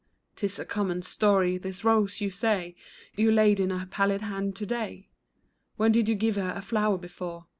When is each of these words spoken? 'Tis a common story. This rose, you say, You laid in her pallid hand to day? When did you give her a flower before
'Tis 0.35 0.57
a 0.57 0.65
common 0.65 1.03
story. 1.03 1.59
This 1.59 1.83
rose, 1.85 2.21
you 2.21 2.31
say, 2.31 2.75
You 3.15 3.31
laid 3.31 3.59
in 3.59 3.69
her 3.69 3.85
pallid 3.85 4.21
hand 4.23 4.55
to 4.55 4.65
day? 4.65 5.09
When 5.77 5.91
did 5.91 6.09
you 6.09 6.15
give 6.15 6.37
her 6.37 6.53
a 6.55 6.61
flower 6.63 6.97
before 6.97 7.45